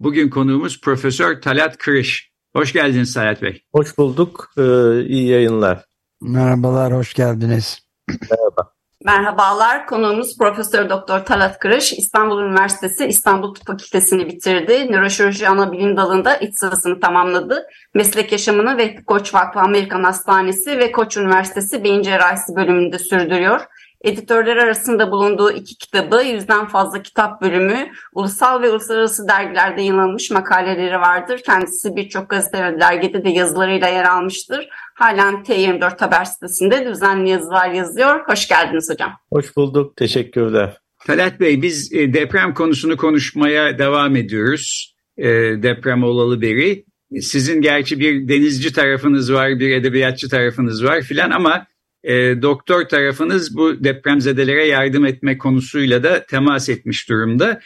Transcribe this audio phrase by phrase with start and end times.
[0.00, 2.30] Bugün konuğumuz Profesör Talat Kırış.
[2.56, 3.62] Hoş geldiniz Talat Bey.
[3.72, 4.50] Hoş bulduk.
[4.58, 4.62] Ee,
[5.00, 5.84] iyi yayınlar.
[6.20, 7.78] Merhabalar, hoş geldiniz.
[8.08, 8.72] Merhaba.
[9.04, 9.86] Merhabalar.
[9.86, 11.92] Konuğumuz Profesör Doktor Talat Kırış.
[11.92, 14.92] İstanbul Üniversitesi İstanbul Tıp Fakültesini bitirdi.
[14.92, 17.66] Nöroşirurji ana bilim dalında iç sırasını tamamladı.
[17.94, 23.60] Meslek yaşamını ve Koç Vakfı Amerikan Hastanesi ve Koç Üniversitesi Beyin Cerrahisi bölümünde sürdürüyor.
[24.06, 31.00] Editörler arasında bulunduğu iki kitabı, yüzden fazla kitap bölümü, ulusal ve uluslararası dergilerde yayınlanmış makaleleri
[31.00, 31.40] vardır.
[31.46, 34.68] Kendisi birçok gazete ve dergide de yazılarıyla yer almıştır.
[34.94, 38.28] Halen T24 haber sitesinde düzenli yazılar yazıyor.
[38.28, 39.12] Hoş geldiniz hocam.
[39.32, 40.78] Hoş bulduk, teşekkürler.
[41.06, 44.94] Talat Bey, biz e, deprem konusunu konuşmaya devam ediyoruz.
[45.16, 45.28] E,
[45.62, 46.84] deprem olalı beri.
[47.20, 51.66] Sizin gerçi bir denizci tarafınız var, bir edebiyatçı tarafınız var filan ama
[52.06, 57.60] e, doktor tarafınız bu depremzedelere yardım etme konusuyla da temas etmiş durumda.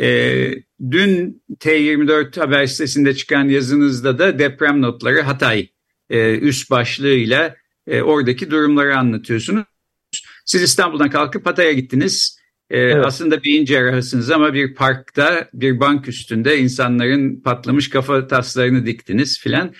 [0.00, 0.50] E,
[0.90, 5.68] dün T24 haber sitesinde çıkan yazınızda da deprem notları Hatay
[6.10, 9.64] e, üst başlığıyla e, oradaki durumları anlatıyorsunuz.
[10.44, 12.38] Siz İstanbul'dan kalkıp Hatay'a gittiniz.
[12.70, 13.04] E, evet.
[13.06, 19.74] Aslında beyin cerrahısınız ama bir parkta bir bank üstünde insanların patlamış kafa taslarını diktiniz filan.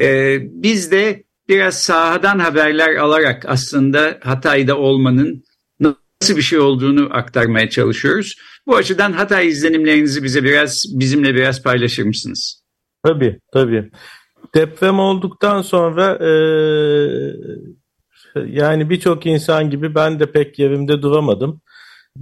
[0.00, 5.44] E, biz de biraz sahadan haberler alarak aslında Hatay'da olmanın
[5.80, 8.36] nasıl bir şey olduğunu aktarmaya çalışıyoruz.
[8.66, 12.62] Bu açıdan Hatay izlenimlerinizi bize biraz bizimle biraz paylaşır mısınız?
[13.04, 13.90] Tabii tabii.
[14.54, 16.30] Deprem olduktan sonra e,
[18.46, 21.60] yani birçok insan gibi ben de pek yerimde duramadım.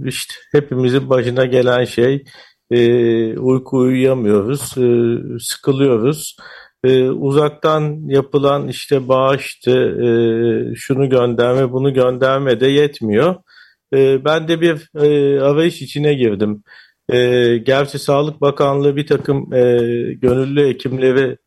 [0.05, 2.23] İşte hepimizin başına gelen şey
[2.71, 4.87] e, uyku uyuyamıyoruz, e,
[5.39, 6.37] sıkılıyoruz
[7.09, 13.35] uzaktan yapılan işte bağıştı, e, şunu gönderme, bunu gönderme de yetmiyor.
[13.93, 16.63] E, ben de bir e, arayış içine girdim.
[17.09, 19.59] E, gerçi Sağlık Bakanlığı bir takım e,
[20.13, 21.37] gönüllü hekimleri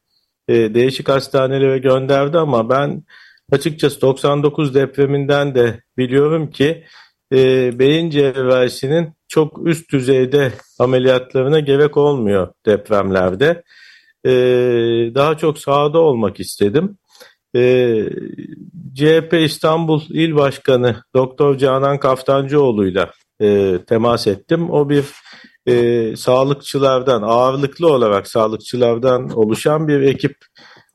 [0.48, 3.04] e, değişik hastanelere gönderdi ama ben
[3.52, 6.84] açıkçası 99 depreminden de biliyorum ki
[7.32, 13.62] e, beyin cerrahisinin çok üst düzeyde ameliyatlarına gerek olmuyor depremlerde
[14.26, 14.30] e,
[15.14, 16.98] daha çok sahada olmak istedim.
[17.54, 18.10] E, ee,
[18.94, 23.10] CHP İstanbul İl Başkanı Doktor Canan Kaftancıoğlu'yla
[23.40, 24.70] e, temas ettim.
[24.70, 25.04] O bir
[25.66, 30.36] e, sağlıkçılardan, ağırlıklı olarak sağlıkçılardan oluşan bir ekip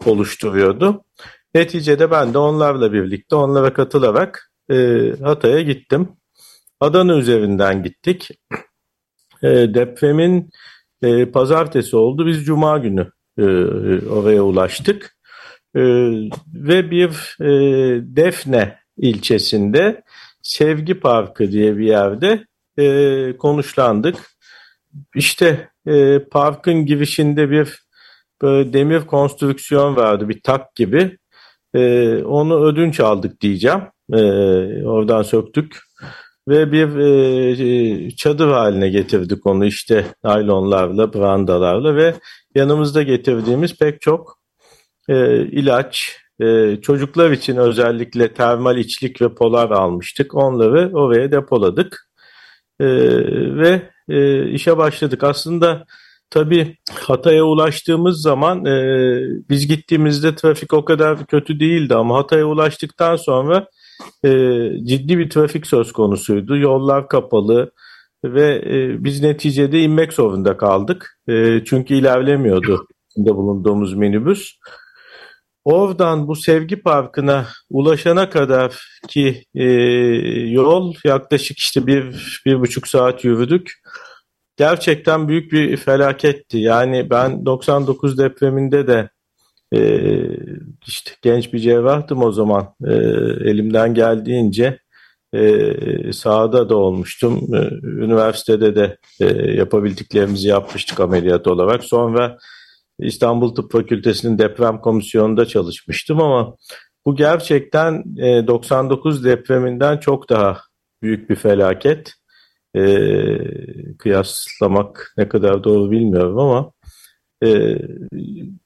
[0.06, 1.04] oluşturuyordu.
[1.56, 4.76] Neticede ben de onlarla birlikte, onlara katılarak e,
[5.24, 6.10] Hatay'a gittim.
[6.80, 8.30] Adana üzerinden gittik.
[9.44, 10.50] E, depremin
[11.02, 12.28] e, pazartesi oldu.
[12.28, 15.18] Biz cuma günü e, oraya ulaştık.
[15.76, 15.82] E,
[16.54, 17.50] ve bir e,
[18.16, 20.04] Defne ilçesinde
[20.42, 22.46] Sevgi Parkı diye bir yerde
[22.78, 24.18] e, konuşlandık.
[25.16, 27.80] İşte e, parkın girişinde bir
[28.42, 31.18] böyle demir konstrüksiyon vardı bir tak gibi.
[31.74, 33.82] E, onu ödünç aldık diyeceğim.
[34.14, 34.22] E,
[34.84, 35.78] oradan söktük
[36.52, 42.14] ve bir e, çadır haline getirdik onu işte naylonlarla, brandalarla ve
[42.56, 44.40] yanımızda getirdiğimiz pek çok
[45.10, 50.36] e, ilaç, e, çocuklar için özellikle termal içlik ve polar almıştık.
[50.36, 52.10] Onları oraya depoladık
[52.80, 52.88] e,
[53.56, 55.24] ve e, işe başladık.
[55.24, 55.86] Aslında
[56.30, 58.74] tabii Hatay'a ulaştığımız zaman e,
[59.50, 63.68] biz gittiğimizde trafik o kadar kötü değildi ama Hatay'a ulaştıktan sonra
[64.24, 64.30] e,
[64.84, 66.58] ciddi bir trafik söz konusuydu.
[66.58, 67.72] Yollar kapalı
[68.24, 71.20] ve e, biz neticede inmek zorunda kaldık.
[71.28, 74.58] E, çünkü ilerlemiyordu içinde bulunduğumuz minibüs.
[75.66, 79.64] Oradan bu Sevgi Parkı'na ulaşana kadar ki e,
[80.50, 83.72] yol yaklaşık işte bir, bir buçuk saat yürüdük.
[84.58, 86.58] Gerçekten büyük bir felaketti.
[86.58, 89.10] Yani ben 99 depreminde de
[89.74, 89.80] e,
[90.88, 92.76] işte genç bir cerrahtım o zaman.
[92.88, 92.94] E,
[93.50, 94.80] elimden geldiğince
[95.34, 97.56] e, sahada da olmuştum.
[97.56, 101.84] E, üniversitede de e, yapabildiklerimizi yapmıştık ameliyat olarak.
[101.84, 102.38] Sonra
[103.00, 106.56] İstanbul Tıp Fakültesi'nin deprem komisyonunda çalışmıştım ama
[107.06, 110.58] bu gerçekten e, 99 depreminden çok daha
[111.02, 112.14] büyük bir felaket.
[112.76, 112.84] E,
[113.98, 116.72] kıyaslamak ne kadar doğru bilmiyorum ama
[117.44, 117.78] E,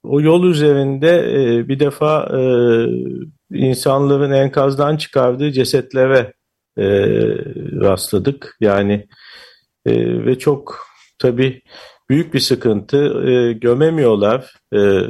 [0.03, 2.41] o yol üzerinde e, bir defa e,
[3.51, 6.33] insanların enkazdan çıkardığı cesetlere
[6.77, 6.85] e,
[7.81, 8.57] rastladık.
[8.61, 9.07] Yani
[9.85, 10.87] e, ve çok
[11.19, 11.61] tabii
[12.09, 13.29] büyük bir sıkıntı.
[13.29, 15.01] E, gömemiyorlar e,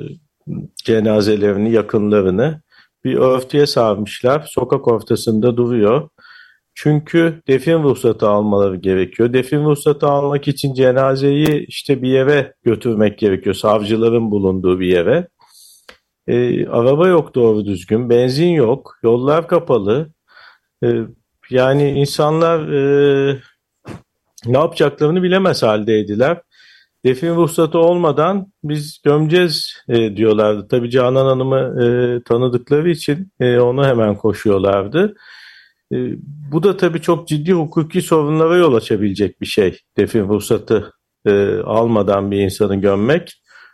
[0.75, 2.61] cenazelerini, yakınlarını.
[3.03, 4.47] Bir örtüye sarmışlar.
[4.49, 6.09] Sokak ortasında duruyor.
[6.75, 9.33] Çünkü defin ruhsatı almaları gerekiyor.
[9.33, 13.55] Defin ruhsatı almak için cenazeyi işte bir yere götürmek gerekiyor.
[13.55, 15.27] Savcıların bulunduğu bir yere.
[16.27, 18.09] E, araba yok doğru düzgün.
[18.09, 18.97] Benzin yok.
[19.03, 20.09] Yollar kapalı.
[20.83, 20.87] E,
[21.49, 23.39] yani insanlar e,
[24.45, 26.41] ne yapacaklarını bilemez haldeydiler.
[27.05, 30.67] Defin ruhsatı olmadan biz gömeceğiz e, diyorlardı.
[30.67, 35.15] Tabii Canan Hanım'ı e, tanıdıkları için e, onu hemen koşuyorlardı.
[35.93, 35.97] E,
[36.51, 39.79] bu da tabii çok ciddi hukuki sorunlara yol açabilecek bir şey.
[39.97, 40.91] Defin ruhsatı
[41.25, 43.33] e, almadan bir insanı gömmek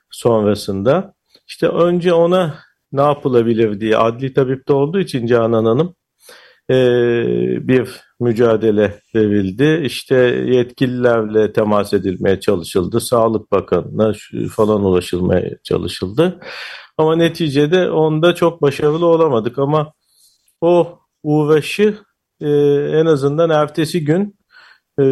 [0.09, 1.13] sonrasında.
[1.47, 2.55] İşte önce ona
[2.91, 5.95] ne yapılabilir diye adli tabipte olduğu için Canan Hanım
[6.69, 6.75] e,
[7.67, 9.81] bir mücadele verildi.
[9.85, 10.15] İşte
[10.47, 13.01] yetkililerle temas edilmeye çalışıldı.
[13.01, 14.13] Sağlık Bakanı'na
[14.51, 16.39] falan ulaşılmaya çalışıldı.
[16.97, 19.93] Ama neticede onda çok başarılı olamadık ama
[20.61, 21.97] o uğraşı
[22.41, 22.49] e,
[22.99, 24.35] en azından ertesi gün
[24.99, 25.05] e,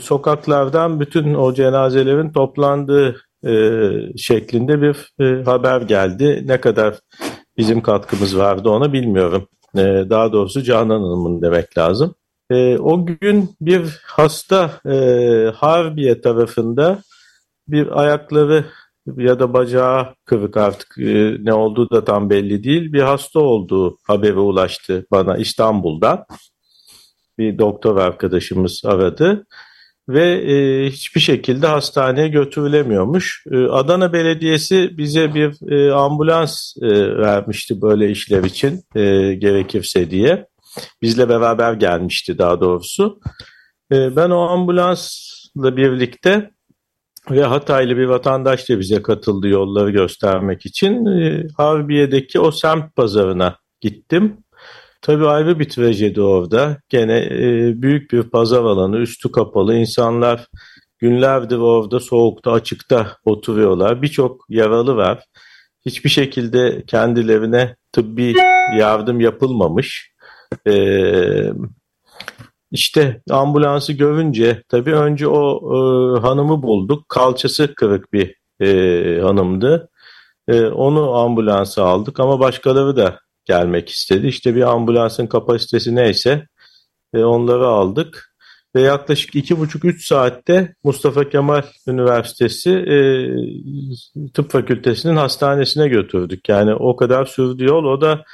[0.00, 3.16] sokaklardan bütün o cenazelerin toplandığı
[3.46, 3.80] e,
[4.16, 6.42] şeklinde bir e, haber geldi.
[6.46, 6.98] Ne kadar
[7.56, 9.48] bizim katkımız vardı ona bilmiyorum.
[9.74, 9.80] E,
[10.10, 12.14] daha doğrusu Canan Hanım'ın demek lazım.
[12.50, 14.96] E, o gün bir hasta e,
[15.54, 17.02] Harbiye tarafında
[17.68, 18.64] bir ayakları
[19.16, 22.92] ya da bacağı kırık artık e, ne olduğu da tam belli değil.
[22.92, 26.24] Bir hasta olduğu haberi ulaştı bana İstanbul'dan.
[27.38, 29.46] Bir doktor arkadaşımız aradı
[30.08, 33.44] ve e, hiçbir şekilde hastaneye götürülemiyormuş.
[33.50, 40.46] E, Adana Belediyesi bize bir e, ambulans e, vermişti böyle işler için e, gerekirse diye.
[41.02, 43.20] Bizle beraber gelmişti daha doğrusu.
[43.92, 46.50] E, ben o ambulansla birlikte
[47.30, 51.06] ve Hataylı bir vatandaş da bize katıldı yolları göstermek için.
[51.06, 54.36] E, Harbiye'deki o semt pazarına gittim.
[55.02, 56.78] Tabii ayrı bir trajedi orada.
[56.88, 59.74] Gene e, büyük bir pazar alanı, üstü kapalı.
[59.74, 60.46] insanlar
[60.98, 64.02] günlerdir orada soğukta, açıkta oturuyorlar.
[64.02, 65.24] Birçok yaralı var.
[65.86, 68.34] Hiçbir şekilde kendilerine tıbbi
[68.78, 70.12] yardım yapılmamış.
[70.66, 71.50] Ee,
[72.76, 77.08] işte ambulansı görünce tabii önce o e, hanımı bulduk.
[77.08, 79.88] Kalçası kırık bir e, hanımdı.
[80.48, 84.26] E, onu ambulansa aldık ama başkaları da gelmek istedi.
[84.26, 86.46] İşte bir ambulansın kapasitesi neyse
[87.14, 88.32] e, onları aldık.
[88.76, 92.96] Ve yaklaşık iki buçuk üç saatte Mustafa Kemal Üniversitesi e,
[94.34, 96.48] Tıp Fakültesi'nin hastanesine götürdük.
[96.48, 97.84] Yani o kadar sürdü yol.
[97.84, 98.24] O da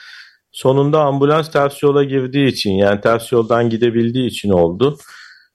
[0.53, 4.99] sonunda ambulans ters yola girdiği için yani ters yoldan gidebildiği için oldu.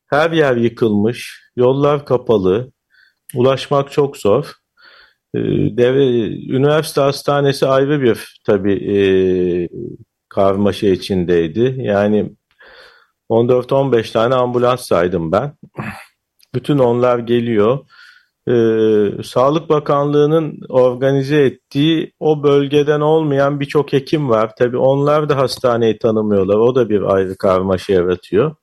[0.08, 2.72] Her yer yıkılmış, yollar kapalı,
[3.36, 4.54] ulaşmak çok zor.
[5.36, 5.40] Ee,
[5.78, 9.00] Devre, üniversite hastanesi ayrı bir tabii e,
[10.30, 11.76] karmaşa içindeydi.
[11.78, 12.32] Yani
[13.30, 15.54] 14-15 tane ambulans saydım ben.
[16.56, 17.80] Bütün onlar geliyor.
[18.48, 24.52] Ee, Sağlık Bakanlığı'nın organize ettiği o bölgeden olmayan birçok hekim var.
[24.60, 26.56] Tabii onlar da hastaneyi tanımıyorlar.
[26.56, 28.56] O da bir ayrı karmaşa yaratıyor.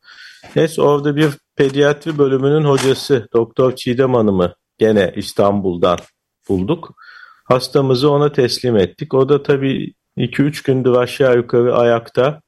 [0.57, 5.99] Neyse orada bir pediatri bölümünün hocası Doktor Çiğdem Hanım'ı gene İstanbul'dan
[6.49, 6.95] bulduk.
[7.45, 9.14] Hastamızı ona teslim ettik.
[9.14, 12.41] O da tabii 2-3 gündür aşağı yukarı ayakta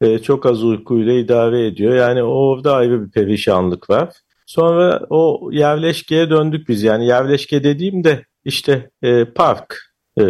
[0.00, 1.94] e, çok az uykuyla idare ediyor.
[1.94, 4.08] Yani orada ayrı bir perişanlık var.
[4.48, 6.82] Sonra o yerleşkeye döndük biz.
[6.82, 9.92] Yani yerleşke dediğimde işte e, park.
[10.20, 10.22] E,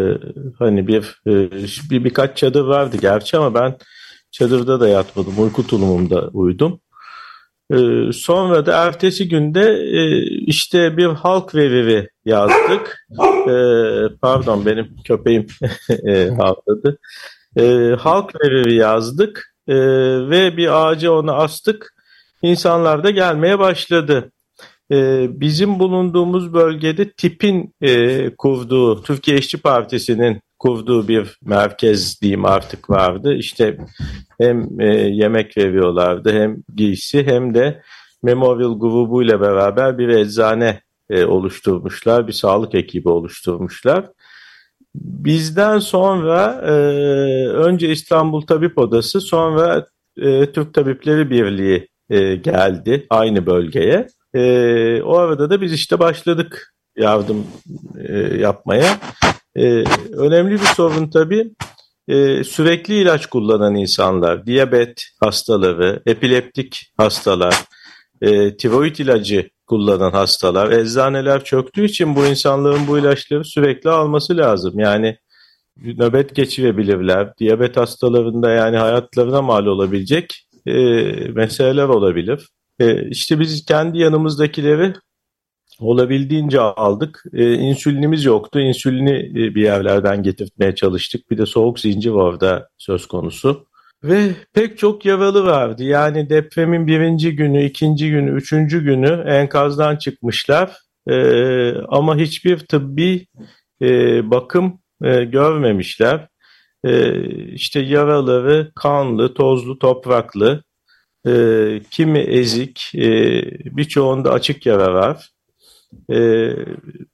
[0.59, 1.51] hani bir, e,
[1.91, 3.77] bir birkaç çadır vardı gerçi ama ben
[4.31, 5.35] çadırda da yatmadım.
[5.39, 6.81] Uyku tulumumda uyudum.
[7.73, 13.07] Ee, sonra da ertesi günde e, işte bir halk veriri yazdık.
[13.49, 15.47] Ee, pardon benim köpeğim
[16.07, 16.99] e, havladı.
[17.57, 19.77] Ee, halk veriri yazdık e,
[20.31, 21.98] ve bir ağaca onu astık.
[22.42, 24.33] İnsanlar da gelmeye başladı.
[25.40, 27.75] bizim bulunduğumuz bölgede TİP'in
[28.38, 33.35] kurduğu, Türkiye İşçi Partisi'nin kurduğu bir merkez diyeyim artık vardı.
[33.35, 33.78] İşte
[34.40, 37.83] hem e, yemek veriyorlardı hem giysi hem de
[38.23, 40.80] Memorial grubu ile beraber bir eczane
[41.11, 42.26] e, oluşturmuşlar.
[42.26, 44.04] Bir sağlık ekibi oluşturmuşlar.
[44.95, 46.73] Bizden sonra e,
[47.49, 54.07] önce İstanbul Tabip Odası sonra e, Türk Tabipleri Birliği e, geldi aynı bölgeye.
[54.35, 57.47] E, o arada da biz işte başladık yardım
[58.09, 58.99] e, yapmaya.
[59.57, 61.50] E, önemli bir sorun tabii
[62.09, 67.65] e, sürekli ilaç kullanan insanlar, diyabet hastaları, epileptik hastalar,
[68.21, 74.79] e, tiroid ilacı kullanan hastalar, eczaneler çöktüğü için bu insanların bu ilaçları sürekli alması lazım.
[74.79, 75.19] Yani
[75.77, 77.33] nöbet geçirebilirler.
[77.38, 82.49] Diyabet hastalarında yani hayatlarına mal olabilecek e, meseleler olabilir.
[82.81, 84.95] E, işte biz kendi yanımızdakileri
[85.81, 87.25] olabildiğince aldık.
[87.33, 88.61] E, insülinimiz yoktu.
[88.61, 91.31] İnsülini e, bir yerlerden getirtmeye çalıştık.
[91.31, 93.69] Bir de soğuk zincir orada söz konusu.
[94.05, 95.83] Ve pek çok yaralı vardı.
[95.83, 100.77] Yani depremin birinci günü, ikinci günü, üçüncü günü enkazdan çıkmışlar.
[101.07, 101.17] E,
[101.89, 103.27] ama hiçbir tıbbi
[103.83, 103.87] e,
[104.31, 106.29] bakım e, görmemişler.
[106.85, 110.62] E, işte yaraları kanlı, tozlu, topraklı,
[111.26, 113.42] e, kimi ezik, e,
[113.76, 115.30] birçoğunda açık yara var.
[116.11, 116.16] E,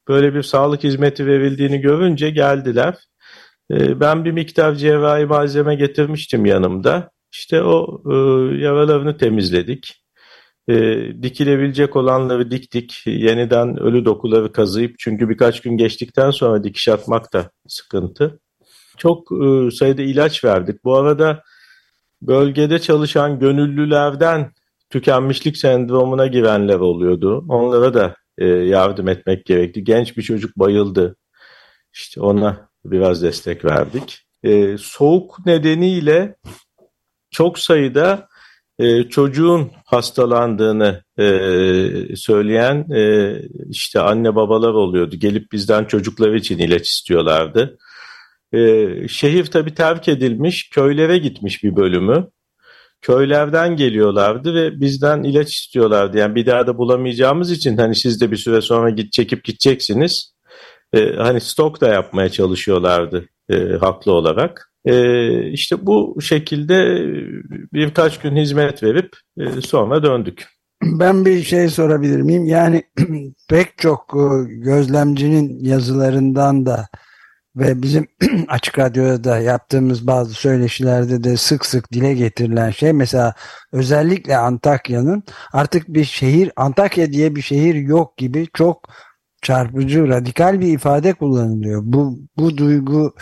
[0.09, 2.99] böyle bir sağlık hizmeti verildiğini görünce geldiler.
[3.71, 7.11] E, ben bir miktar cerrahi malzeme getirmiştim yanımda.
[7.33, 8.15] İşte o e,
[8.57, 10.05] yaralarını temizledik.
[10.69, 10.75] E,
[11.23, 13.03] dikilebilecek olanları diktik.
[13.07, 18.41] Yeniden ölü dokuları kazıyıp çünkü birkaç gün geçtikten sonra dikiş atmak da sıkıntı.
[18.97, 20.85] Çok e, sayıda ilaç verdik.
[20.85, 21.43] Bu arada
[22.23, 24.53] bölgede çalışan gönüllülerden
[24.91, 27.45] tükenmişlik sendromuna girenler oluyordu.
[27.49, 29.85] Onlara da e, yardım etmek gerekti.
[29.85, 31.17] Genç bir çocuk bayıldı.
[31.93, 34.27] İşte ona biraz destek verdik.
[34.43, 36.37] E, soğuk nedeniyle
[37.31, 38.29] çok sayıda
[39.11, 41.03] çocuğun hastalandığını
[42.17, 42.87] söyleyen
[43.71, 45.17] işte anne babalar oluyordu.
[45.17, 47.79] Gelip bizden çocukları için ilaç istiyorlardı.
[48.53, 52.29] E, şehir tabii terk edilmiş, köylere gitmiş bir bölümü
[53.05, 56.19] köylerden geliyorlardı ve bizden ilaç istiyorlardı.
[56.19, 60.35] Yani bir daha da bulamayacağımız için hani siz de bir süre sonra git çekip gideceksiniz.
[60.93, 64.73] Ee, hani stok da yapmaya çalışıyorlardı e, haklı olarak.
[64.85, 67.03] E, işte bu şekilde
[67.73, 70.47] birkaç gün hizmet verip e, sonra döndük.
[70.83, 72.45] Ben bir şey sorabilir miyim?
[72.45, 72.83] Yani
[73.49, 76.87] pek çok e, gözlemcinin yazılarından da
[77.57, 78.09] ve bizim
[78.49, 83.35] Açık Radyo'da da yaptığımız bazı söyleşilerde de sık sık dile getirilen şey mesela
[83.73, 88.89] özellikle Antakya'nın artık bir şehir Antakya diye bir şehir yok gibi çok
[89.43, 91.83] çarpıcı radikal bir ifade kullanılıyor.
[91.85, 93.15] Bu, bu duygu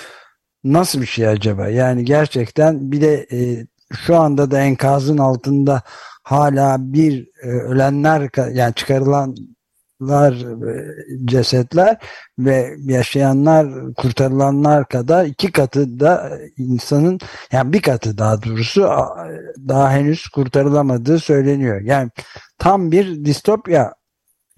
[0.64, 1.68] nasıl bir şey acaba?
[1.68, 5.82] Yani gerçekten bir de e, şu anda da enkazın altında
[6.22, 9.36] hala bir e, ölenler yani çıkarılan
[10.08, 10.34] lar
[11.24, 11.96] cesetler
[12.38, 17.18] ve yaşayanlar kurtarılanlar kadar iki katı da insanın
[17.52, 18.88] yani bir katı daha doğrusu
[19.68, 21.80] daha henüz kurtarılamadığı söyleniyor.
[21.80, 22.10] Yani
[22.58, 23.92] tam bir distopya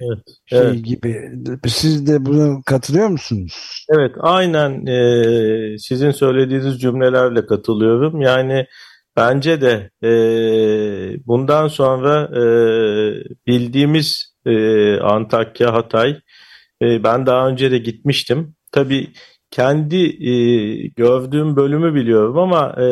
[0.00, 0.84] evet, şey evet.
[0.84, 1.30] gibi.
[1.66, 3.84] Siz de bunu katılıyor musunuz?
[3.96, 8.20] Evet aynen e, sizin söylediğiniz cümlelerle katılıyorum.
[8.20, 8.66] Yani
[9.16, 10.10] bence de e,
[11.26, 12.44] bundan sonra e,
[13.46, 16.20] bildiğimiz e, Antakya, Hatay.
[16.82, 18.54] E, ben daha önce de gitmiştim.
[18.72, 19.12] Tabii
[19.50, 20.34] kendi e,
[20.86, 22.84] gördüğüm bölümü biliyorum ama e,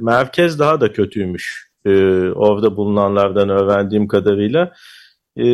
[0.00, 1.70] merkez daha da kötüymüş.
[1.84, 1.90] E,
[2.30, 4.72] orada bulunanlardan öğrendiğim kadarıyla.
[5.36, 5.44] E,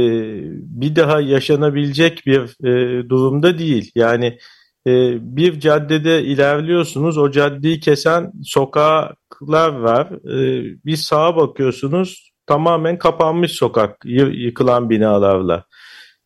[0.53, 3.91] bir daha yaşanabilecek bir e, durumda değil.
[3.95, 4.39] Yani
[4.87, 4.91] e,
[5.37, 10.09] bir caddede ilerliyorsunuz, o caddeyi kesen sokaklar var.
[10.13, 15.65] E, bir sağa bakıyorsunuz, tamamen kapanmış sokak yıkılan binalarla.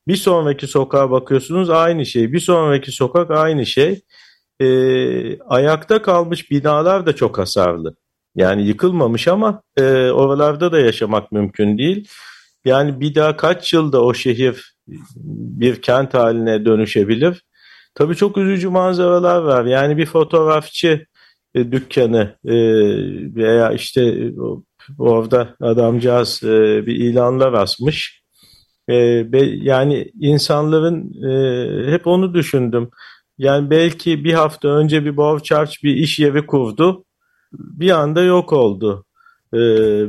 [0.08, 2.32] Bir sonraki sokağa bakıyorsunuz aynı şey.
[2.32, 4.00] Bir sonraki sokak aynı şey.
[4.60, 7.96] E, ayakta kalmış binalar da çok hasarlı.
[8.34, 12.08] Yani yıkılmamış ama e, oralarda da yaşamak mümkün değil.
[12.64, 14.76] Yani bir daha kaç yılda o şehir
[15.16, 17.42] bir kent haline dönüşebilir?
[17.94, 19.64] Tabii çok üzücü manzaralar var.
[19.64, 21.06] Yani bir fotoğrafçı
[21.54, 22.54] e, dükkanı e,
[23.34, 24.30] veya işte
[24.98, 28.22] Orada adamcağız e, bir ilanlar asmış.
[28.88, 28.94] E,
[29.62, 32.90] yani insanların e, hep onu düşündüm.
[33.38, 37.04] Yani belki bir hafta önce bir Borchardt bir iş yeri kurdu.
[37.52, 39.04] Bir anda yok oldu.
[39.54, 39.58] E,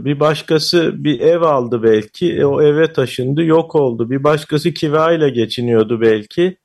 [0.06, 2.34] bir başkası bir ev aldı belki.
[2.34, 4.10] E, o eve taşındı yok oldu.
[4.10, 6.58] Bir başkası kirayla geçiniyordu belki.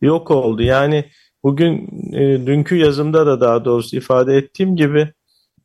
[0.00, 0.62] Yok oldu.
[0.62, 1.04] Yani
[1.42, 5.12] bugün e, dünkü yazımda da daha doğrusu ifade ettiğim gibi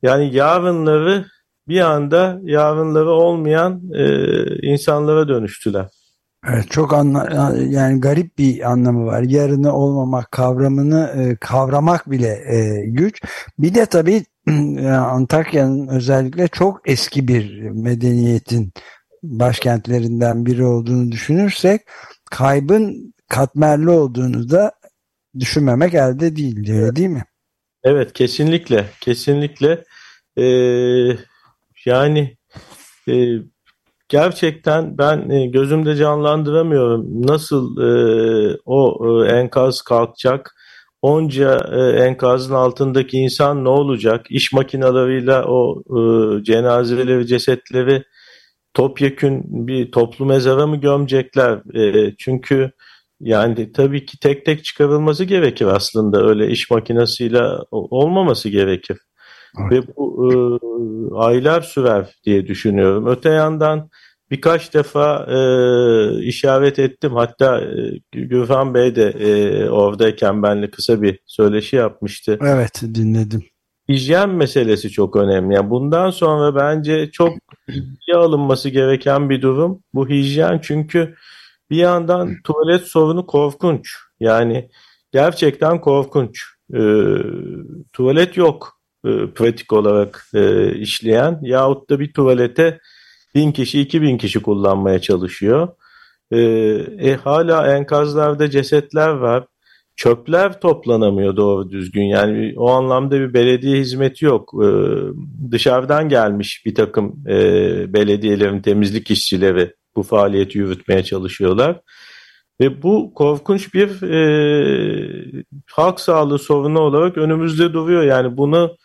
[0.02, 1.26] yani yarınları
[1.70, 4.04] bir anda yarınları olmayan e,
[4.62, 5.86] insanlara dönüştüler.
[6.48, 9.22] Evet, çok anla yani garip bir anlamı var.
[9.22, 13.22] Yarını olmamak kavramını e, kavramak bile e, güç.
[13.58, 14.24] Bir de tabii
[14.88, 18.72] Antakya'nın özellikle çok eski bir medeniyetin
[19.22, 21.80] başkentlerinden biri olduğunu düşünürsek
[22.30, 24.72] kaybın katmerli olduğunu da
[25.38, 27.24] düşünmemek elde değil diyor değil mi?
[27.84, 29.84] Evet kesinlikle kesinlikle
[30.36, 31.29] ee,
[31.86, 32.36] yani
[33.08, 33.14] e,
[34.08, 37.26] gerçekten ben e, gözümde canlandıramıyorum.
[37.26, 40.56] Nasıl e, o e, enkaz kalkacak?
[41.02, 44.26] Onca e, enkazın altındaki insan ne olacak?
[44.30, 46.00] İş makinalarıyla o e,
[46.44, 48.02] cenazeleri cesetleri
[48.74, 51.76] topyekün bir toplu mezara mı gömecekler?
[51.76, 52.70] E, çünkü
[53.20, 56.28] yani tabii ki tek tek çıkarılması gerekir aslında.
[56.28, 58.98] Öyle iş makinesiyle olmaması gerekir.
[59.58, 59.72] Evet.
[59.72, 60.34] Ve bu e,
[61.14, 63.06] aylar sürer diye düşünüyorum.
[63.06, 63.90] Öte yandan
[64.30, 65.38] birkaç defa e,
[66.24, 67.12] işaret ettim.
[67.14, 72.38] Hatta e, Gürhan Bey de e, oradayken benimle kısa bir söyleşi yapmıştı.
[72.42, 73.44] Evet dinledim.
[73.88, 75.54] Hijyen meselesi çok önemli.
[75.54, 77.32] Yani bundan sonra bence çok
[77.70, 79.82] ciddiye alınması gereken bir durum.
[79.94, 81.14] Bu hijyen çünkü
[81.70, 83.96] bir yandan tuvalet sorunu korkunç.
[84.20, 84.70] Yani
[85.12, 86.44] gerçekten korkunç.
[86.74, 86.80] E,
[87.92, 92.78] tuvalet yok e, pratik olarak e, işleyen yahut da bir tuvalete
[93.34, 95.68] bin kişi iki bin kişi kullanmaya çalışıyor.
[96.30, 96.38] E,
[96.98, 99.44] e, hala enkazlarda cesetler var.
[99.96, 102.04] Çöpler toplanamıyor doğru düzgün.
[102.04, 104.54] Yani o anlamda bir belediye hizmeti yok.
[104.64, 104.68] E,
[105.50, 107.34] dışarıdan gelmiş bir takım e,
[107.94, 111.80] belediyelerin temizlik işçileri bu faaliyeti yürütmeye çalışıyorlar.
[112.60, 118.02] Ve bu korkunç bir e, halk sağlığı sorunu olarak önümüzde duruyor.
[118.02, 118.76] Yani bunu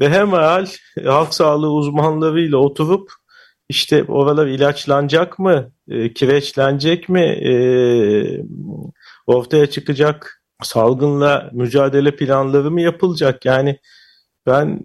[0.00, 0.66] behemhal
[1.04, 3.10] halk sağlığı uzmanlarıyla oturup
[3.68, 7.54] işte oralar ilaçlanacak mı, e, kireçlenecek mi, e,
[9.26, 13.44] ortaya çıkacak salgınla mücadele planları mı yapılacak?
[13.44, 13.78] Yani
[14.46, 14.80] ben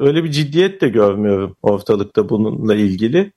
[0.00, 3.32] öyle bir ciddiyet de görmüyorum ortalıkta bununla ilgili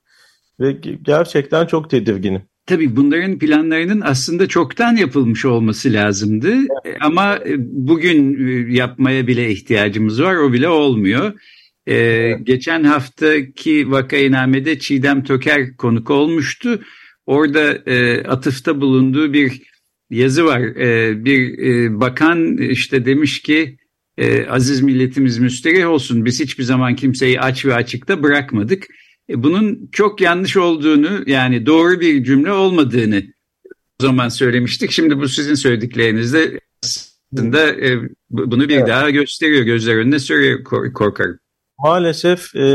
[0.60, 2.44] ve gerçekten çok tedirginim.
[2.66, 6.54] Tabii bunların planlarının aslında çoktan yapılmış olması lazımdı
[6.86, 6.98] evet.
[7.02, 11.34] ama e, bugün e, yapmaya bile ihtiyacımız var o bile olmuyor.
[11.88, 12.48] Ee, evet.
[12.48, 16.82] Geçen haftaki vakainamede Çiğdem Töker konuk olmuştu.
[17.26, 19.62] Orada e, atıfta bulunduğu bir
[20.10, 20.62] yazı var.
[20.62, 23.78] E, bir e, bakan işte demiş ki
[24.18, 28.88] e, aziz milletimiz müsterih olsun biz hiçbir zaman kimseyi aç ve açıkta bırakmadık.
[29.30, 33.24] E, bunun çok yanlış olduğunu yani doğru bir cümle olmadığını
[34.02, 34.92] o zaman söylemiştik.
[34.92, 38.88] Şimdi bu sizin söylediklerinizde aslında e, bunu bir evet.
[38.88, 41.40] daha gösteriyor, gözler önüne sürüyor korkarım.
[41.80, 42.66] Maalesef e,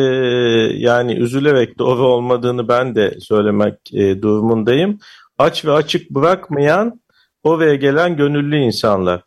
[0.77, 4.99] yani üzülerek doğru olmadığını ben de söylemek e, durumundayım.
[5.39, 7.01] Aç ve açık bırakmayan
[7.43, 9.23] oraya gelen gönüllü insanlar.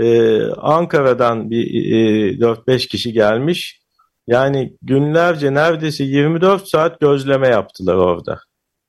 [0.00, 3.80] E, Ankara'dan bir e, 4-5 kişi gelmiş.
[4.28, 8.40] Yani günlerce neredeyse 24 saat gözleme yaptılar orada.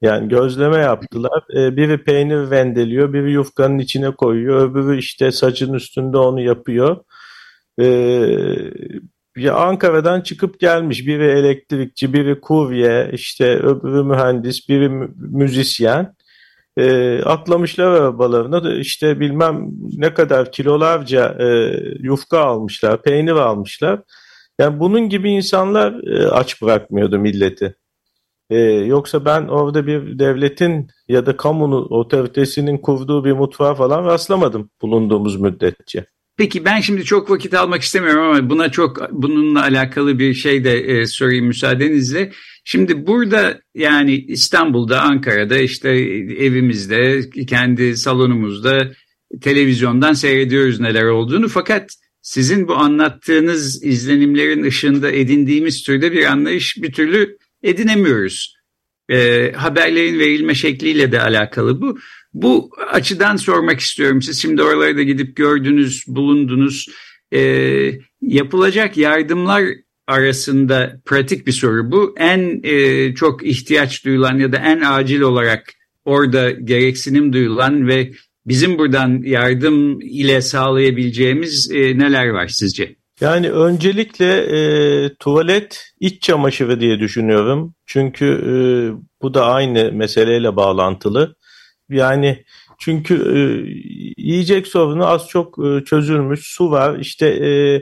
[0.01, 1.43] Yani gözleme yaptılar.
[1.55, 6.97] Ee, biri peynir vendeliyor, biri yufkanın içine koyuyor, öbürü işte saçın üstünde onu yapıyor.
[7.81, 7.85] Ee,
[9.37, 11.07] ya Ankara'dan çıkıp gelmiş.
[11.07, 16.15] Biri elektrikçi, biri kurye, işte öbürü mühendis, biri müzisyen.
[16.77, 21.45] E, atlamışlar arabalarına işte bilmem ne kadar kilolarca e,
[21.99, 24.01] yufka almışlar, peynir almışlar.
[24.59, 27.75] Yani bunun gibi insanlar e, aç bırakmıyordu milleti.
[28.49, 34.69] E, yoksa ben orada bir devletin ya da kamunun otoritesinin kurduğu bir mutfağa falan rastlamadım
[34.81, 36.05] bulunduğumuz müddetçe.
[36.37, 40.79] Peki ben şimdi çok vakit almak istemiyorum ama buna çok bununla alakalı bir şey de
[40.79, 42.31] e, sorayım müsaadenizle.
[42.63, 45.89] Şimdi burada yani İstanbul'da, Ankara'da işte
[46.39, 48.91] evimizde, kendi salonumuzda
[49.41, 56.91] televizyondan seyrediyoruz neler olduğunu fakat sizin bu anlattığınız izlenimlerin ışığında edindiğimiz türde bir anlayış bir
[56.91, 58.55] türlü edinemiyoruz.
[59.09, 61.99] E, haberlerin verilme şekliyle de alakalı bu.
[62.33, 64.21] Bu açıdan sormak istiyorum.
[64.21, 66.87] Siz şimdi oralara da gidip gördünüz, bulundunuz.
[67.33, 67.41] E,
[68.21, 69.63] yapılacak yardımlar
[70.07, 72.15] arasında pratik bir soru bu.
[72.17, 75.73] En e, çok ihtiyaç duyulan ya da en acil olarak
[76.05, 78.11] orada gereksinim duyulan ve
[78.45, 82.95] bizim buradan yardım ile sağlayabileceğimiz e, neler var sizce?
[83.21, 87.75] Yani öncelikle e, tuvalet iç çamaşırı diye düşünüyorum.
[87.85, 88.53] Çünkü e,
[89.21, 91.35] bu da aynı meseleyle bağlantılı.
[91.89, 92.43] Yani
[92.79, 93.39] çünkü e,
[94.17, 96.39] yiyecek sorunu az çok e, çözülmüş.
[96.43, 96.99] Su var.
[96.99, 97.75] İşte e,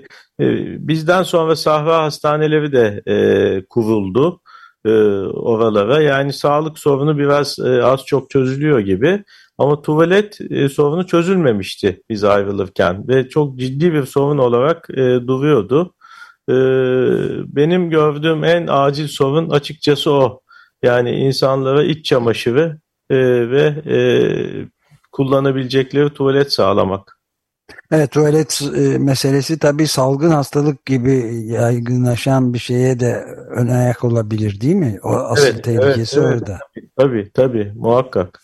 [0.44, 3.16] e, bizden sonra sahra hastaneleri de e,
[3.70, 4.42] kuruldu
[4.86, 4.90] e,
[5.34, 6.02] oralara.
[6.02, 9.24] Yani sağlık sorunu biraz e, az çok çözülüyor gibi.
[9.58, 15.94] Ama tuvalet e, sorunu çözülmemişti biz ayrılırken ve çok ciddi bir sorun olarak e, duruyordu.
[16.50, 16.56] E,
[17.56, 20.42] benim gördüğüm en acil sorun açıkçası o.
[20.84, 23.18] Yani insanlara iç çamaşırı e,
[23.50, 23.98] ve e,
[25.12, 27.18] kullanabilecekleri tuvalet sağlamak.
[27.92, 33.14] Evet tuvalet e, meselesi tabii salgın hastalık gibi yaygınlaşan bir şeye de
[33.50, 35.00] ön ayak olabilir değil mi?
[35.04, 36.60] O asıl evet, tehlikesi evet, orada.
[36.76, 38.42] Evet, tabii tabii muhakkak.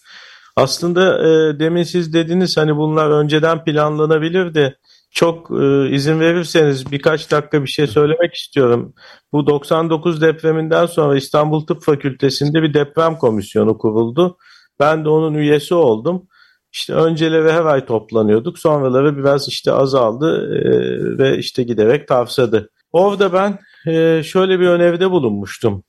[0.55, 4.75] Aslında e, demin siz dediniz hani bunlar önceden planlanabilir de
[5.11, 8.93] çok e, izin verirseniz birkaç dakika bir şey söylemek istiyorum.
[9.31, 14.37] Bu 99 depreminden sonra İstanbul Tıp Fakültesi'nde bir deprem komisyonu kuruldu.
[14.79, 16.27] Ben de onun üyesi oldum.
[16.73, 18.59] İşte önceleri her ay toplanıyorduk.
[18.59, 22.69] Sonraları biraz işte azaldı e, ve işte giderek tavsadı.
[22.91, 23.59] Orada ben
[23.93, 25.83] e, şöyle bir öneride bulunmuştum.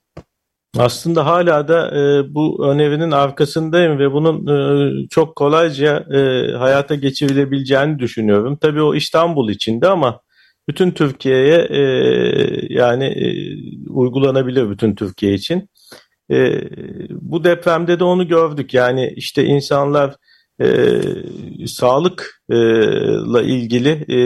[0.79, 7.99] Aslında hala da e, bu önerinin arkasındayım ve bunun e, çok kolayca e, hayata geçirilebileceğini
[7.99, 8.57] düşünüyorum.
[8.61, 10.21] Tabii o İstanbul içinde ama
[10.69, 11.81] bütün Türkiye'ye e,
[12.69, 13.29] yani e,
[13.89, 15.69] uygulanabilir bütün Türkiye için.
[16.31, 16.61] E,
[17.11, 18.75] bu depremde de onu gördük.
[18.75, 20.15] Yani işte insanlar
[20.61, 21.01] e,
[21.67, 24.19] sağlıkla ilgili e,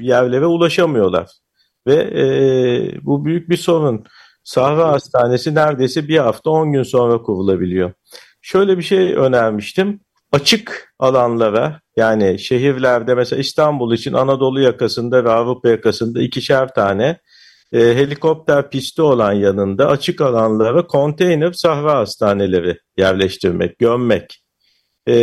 [0.00, 1.30] yerlere ulaşamıyorlar.
[1.86, 2.24] Ve e,
[3.02, 4.04] bu büyük bir sorun.
[4.44, 7.92] Sahra Hastanesi neredeyse bir hafta 10 gün sonra kurulabiliyor.
[8.42, 10.00] Şöyle bir şey önermiştim.
[10.32, 17.18] Açık alanlara yani şehirlerde mesela İstanbul için Anadolu yakasında ve Avrupa yakasında ikişer tane
[17.72, 24.44] e, helikopter pisti olan yanında açık alanlara konteyner sahra hastaneleri yerleştirmek, gömmek
[25.06, 25.16] e,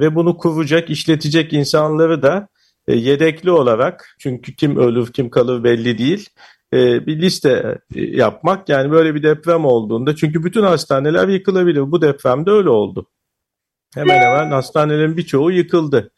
[0.00, 2.48] ve bunu kuracak, işletecek insanları da
[2.88, 6.28] e, yedekli olarak çünkü kim ölür kim kalır belli değil
[6.72, 12.02] e, bir liste e, yapmak yani böyle bir deprem olduğunda çünkü bütün hastaneler yıkılabilir bu
[12.02, 13.06] depremde öyle oldu.
[13.94, 16.10] Hemen hemen hastanelerin birçoğu yıkıldı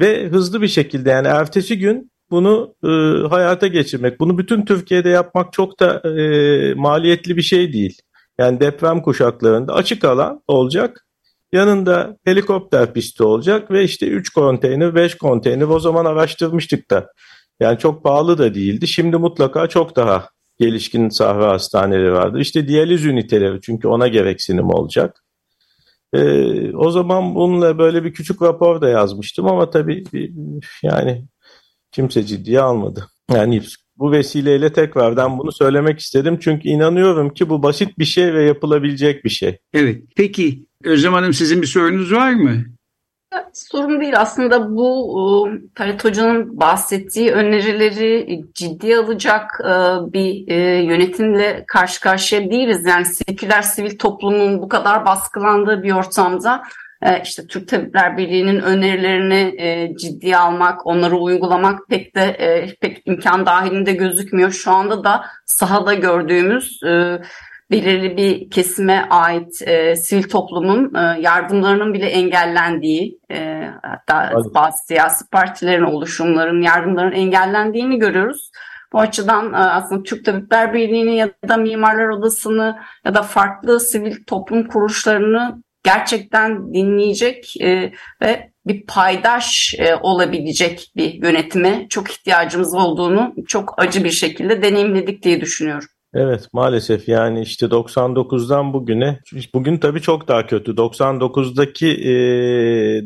[0.00, 2.88] ve hızlı bir şekilde yani ertesi gün bunu e,
[3.28, 7.98] hayata geçirmek bunu bütün Türkiye'de yapmak çok da e, maliyetli bir şey değil.
[8.38, 11.06] Yani deprem kuşaklarında açık alan olacak
[11.52, 17.12] Yanında helikopter pisti olacak ve işte 3 konteyner, 5 konteyner o zaman araştırmıştık da.
[17.60, 18.88] Yani çok pahalı da değildi.
[18.88, 22.40] Şimdi mutlaka çok daha gelişkin sahra hastaneleri vardı.
[22.40, 25.24] İşte diyaliz üniteleri çünkü ona gereksinim olacak.
[26.12, 30.04] Ee, o zaman bununla böyle bir küçük rapor da yazmıştım ama tabii
[30.82, 31.24] yani
[31.92, 33.06] kimse ciddiye almadı.
[33.32, 33.62] Yani
[33.96, 36.38] bu vesileyle tekrardan bunu söylemek istedim.
[36.40, 39.58] Çünkü inanıyorum ki bu basit bir şey ve yapılabilecek bir şey.
[39.72, 40.02] Evet.
[40.16, 42.64] Peki Özlem Hanım sizin bir sorunuz var mı?
[43.52, 44.20] Sorun değil.
[44.20, 49.72] Aslında bu Talat Hoca'nın bahsettiği önerileri ciddiye alacak e,
[50.12, 52.86] bir e, yönetimle karşı karşıya değiliz.
[52.86, 56.62] Yani seküler sivil toplumun bu kadar baskılandığı bir ortamda
[57.02, 59.56] e, işte Türk Tabipler Birliği'nin önerilerini
[60.00, 62.36] ciddiye almak, onları uygulamak pek de
[62.80, 64.50] pek imkan dahilinde gözükmüyor.
[64.50, 66.80] Şu anda da sahada gördüğümüz
[67.70, 74.54] belirli bir kesime ait e, sivil toplumun e, yardımlarının bile engellendiği e, hatta evet.
[74.54, 78.50] bazı siyasi partilerin oluşumların yardımlarının engellendiğini görüyoruz.
[78.92, 84.24] Bu açıdan e, aslında Türk Tabipler Birliği'ni ya da Mimarlar Odası'nı ya da farklı sivil
[84.26, 93.34] toplum kuruluşlarını gerçekten dinleyecek e, ve bir paydaş e, olabilecek bir yönetime çok ihtiyacımız olduğunu
[93.46, 95.88] çok acı bir şekilde deneyimledik diye düşünüyorum.
[96.14, 99.20] Evet maalesef yani işte 99'dan bugüne
[99.54, 100.76] bugün tabii çok daha kötü.
[100.76, 102.12] 99'daki e,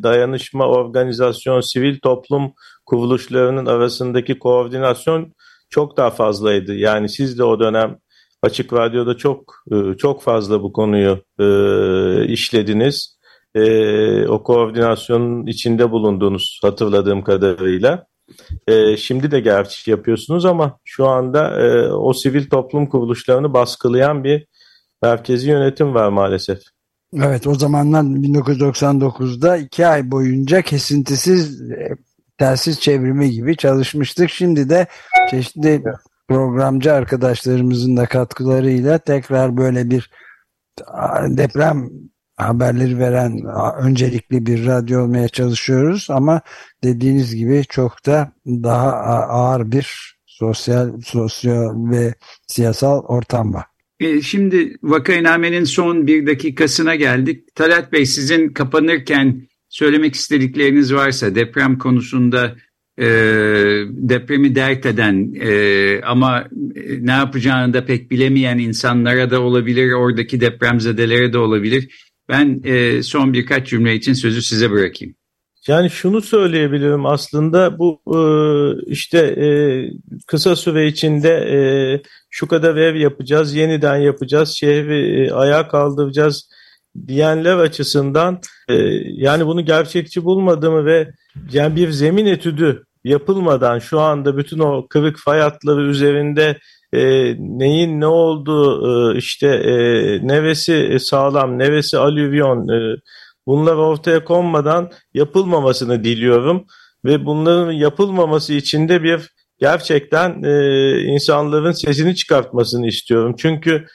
[0.03, 2.53] dayanışma, organizasyon, sivil toplum
[2.87, 5.35] kuruluşlarının arasındaki koordinasyon
[5.71, 6.75] çok daha fazlaydı.
[6.75, 7.99] Yani siz de o dönem
[8.43, 13.19] Açık Radyo'da çok e, çok fazla bu konuyu e, işlediniz.
[13.55, 18.07] E, o koordinasyonun içinde bulundunuz hatırladığım kadarıyla.
[18.66, 24.46] E, şimdi de gerçi yapıyorsunuz ama şu anda e, o sivil toplum kuruluşlarını baskılayan bir
[25.02, 26.58] merkezi yönetim var maalesef.
[27.22, 31.88] Evet o zamanlar 1999'da iki ay boyunca kesintisiz e,
[32.38, 34.30] telsiz çevrimi gibi çalışmıştık.
[34.30, 34.87] Şimdi de
[35.30, 35.82] çeşitli
[36.28, 40.10] programcı arkadaşlarımızın da katkılarıyla tekrar böyle bir
[41.28, 41.90] deprem
[42.37, 43.40] haberleri veren
[43.83, 46.40] öncelikli bir radyo olmaya çalışıyoruz ama
[46.85, 48.92] dediğiniz gibi çok da daha
[49.29, 52.14] ağır bir sosyal, sosyal ve
[52.47, 53.64] siyasal ortam var.
[54.01, 57.55] E, şimdi vakainamenin son bir dakikasına geldik.
[57.55, 62.55] Talat Bey sizin kapanırken söylemek istedikleriniz varsa deprem konusunda
[62.99, 63.07] e,
[63.88, 70.40] depremi dert eden e, ama e, ne yapacağını da pek bilemeyen insanlara da olabilir, oradaki
[70.40, 71.88] depremzedelere de olabilir.
[72.28, 75.14] Ben e, son birkaç cümle için sözü size bırakayım.
[75.68, 78.20] Yani şunu söyleyebilirim aslında bu e,
[78.87, 79.46] işte e,
[80.26, 81.58] kısa süre içinde e,
[82.30, 86.50] şu kadar ev yapacağız, yeniden yapacağız, şehri ayağa kaldıracağız
[87.06, 91.10] diyenler açısından e, yani bunu gerçekçi bulmadığımı ve
[91.52, 96.58] yani bir zemin etüdü yapılmadan şu anda bütün o kırık fay hatları üzerinde
[96.94, 99.74] e, neyin ne olduğu e, işte e,
[100.28, 102.96] nevesi sağlam, nevesi alüvyon e,
[103.46, 106.66] bunlar ortaya konmadan yapılmamasını diliyorum
[107.04, 109.30] ve bunların yapılmaması için de bir
[109.61, 113.35] gerçekten e, insanların sesini çıkartmasını istiyorum.
[113.38, 113.87] Çünkü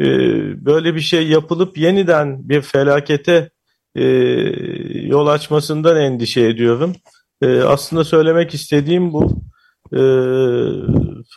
[0.00, 0.06] e,
[0.66, 3.50] böyle bir şey yapılıp yeniden bir felakete
[3.94, 4.04] e,
[5.06, 6.92] yol açmasından endişe ediyorum.
[7.42, 9.47] E, aslında söylemek istediğim bu.
[9.96, 10.00] E,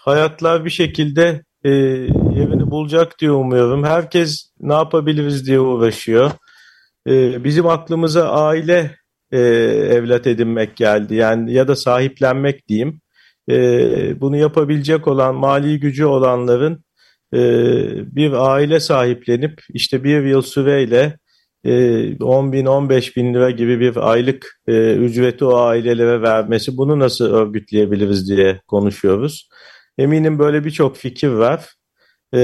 [0.01, 3.83] hayatlar bir şekilde e, yerini bulacak diye umuyorum.
[3.83, 6.31] Herkes ne yapabiliriz diye uğraşıyor.
[7.07, 8.95] E, bizim aklımıza aile
[9.31, 9.39] e,
[9.91, 11.15] evlat edinmek geldi.
[11.15, 13.01] Yani ya da sahiplenmek diyeyim.
[13.49, 16.83] E, bunu yapabilecek olan mali gücü olanların
[17.33, 17.39] e,
[18.15, 21.17] bir aile sahiplenip işte bir yıl süreyle
[21.65, 27.25] 10 bin 15 bin lira gibi bir aylık e, ücreti o ailelere vermesi bunu nasıl
[27.25, 29.49] örgütleyebiliriz diye konuşuyoruz.
[29.97, 31.73] Eminim böyle birçok fikir var.
[32.33, 32.37] E,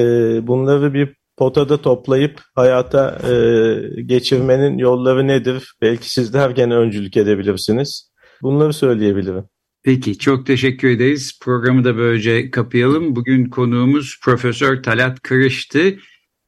[0.48, 5.74] bunları bir potada toplayıp hayata e, geçirmenin yolları nedir?
[5.82, 8.12] Belki sizler gene öncülük edebilirsiniz.
[8.42, 9.44] Bunları söyleyebilirim.
[9.84, 11.40] Peki çok teşekkür ederiz.
[11.42, 13.16] Programı da böylece kapayalım.
[13.16, 15.96] Bugün konuğumuz Profesör Talat Kırış'tı.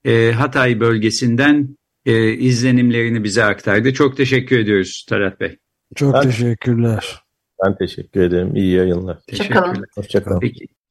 [0.06, 1.79] E, Hatay bölgesinden
[2.10, 3.94] e, izlenimlerini bize aktardı.
[3.94, 5.58] Çok teşekkür ediyoruz Talat Bey.
[5.96, 7.20] Çok ben, teşekkürler.
[7.66, 8.56] Ben teşekkür ederim.
[8.56, 9.18] İyi yayınlar.
[9.30, 9.86] Hoşçakalın.
[9.96, 10.40] Hoşçakalın.
[10.40, 10.66] Peki.